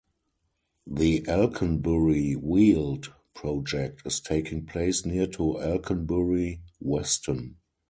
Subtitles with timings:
[0.87, 7.57] The Alconbury Weald project is taking place near to Alconbury Weston.